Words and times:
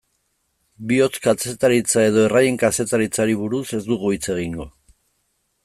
Bihotz-kazetaritza 0.91 2.05
edo 2.11 2.23
erraien 2.29 2.57
kazetaritzari 2.63 3.37
buruz 3.43 3.63
ez 3.81 3.83
dugu 3.91 4.15
hitz 4.17 4.25
egingo. 4.37 4.69